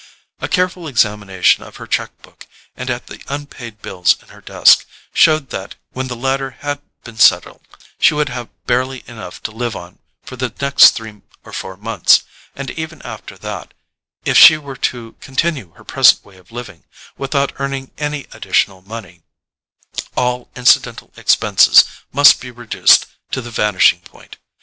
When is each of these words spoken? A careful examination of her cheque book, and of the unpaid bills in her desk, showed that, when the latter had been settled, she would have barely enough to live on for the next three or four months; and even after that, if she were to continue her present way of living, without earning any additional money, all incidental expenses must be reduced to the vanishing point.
A 0.39 0.47
careful 0.47 0.87
examination 0.87 1.61
of 1.61 1.75
her 1.75 1.85
cheque 1.85 2.23
book, 2.23 2.47
and 2.75 2.89
of 2.89 3.05
the 3.05 3.21
unpaid 3.29 3.83
bills 3.83 4.15
in 4.19 4.29
her 4.29 4.41
desk, 4.41 4.83
showed 5.13 5.51
that, 5.51 5.75
when 5.91 6.07
the 6.07 6.15
latter 6.15 6.57
had 6.61 6.81
been 7.03 7.17
settled, 7.17 7.61
she 7.99 8.15
would 8.15 8.29
have 8.29 8.49
barely 8.65 9.03
enough 9.05 9.43
to 9.43 9.51
live 9.51 9.75
on 9.75 9.99
for 10.23 10.35
the 10.37 10.51
next 10.59 10.95
three 10.95 11.21
or 11.43 11.53
four 11.53 11.77
months; 11.77 12.23
and 12.55 12.71
even 12.71 13.03
after 13.03 13.37
that, 13.37 13.75
if 14.25 14.39
she 14.39 14.57
were 14.57 14.75
to 14.77 15.11
continue 15.19 15.71
her 15.73 15.83
present 15.83 16.25
way 16.25 16.37
of 16.37 16.51
living, 16.51 16.83
without 17.15 17.53
earning 17.59 17.91
any 17.99 18.25
additional 18.31 18.81
money, 18.81 19.21
all 20.15 20.49
incidental 20.55 21.13
expenses 21.15 21.85
must 22.11 22.41
be 22.41 22.49
reduced 22.49 23.05
to 23.29 23.39
the 23.39 23.51
vanishing 23.51 23.99
point. 23.99 24.37